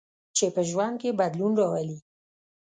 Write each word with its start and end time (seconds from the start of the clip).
چې 0.37 0.45
په 0.55 0.61
ژوند 0.69 0.95
کې 1.01 1.17
بدلون 1.19 1.53
راولي. 1.59 1.97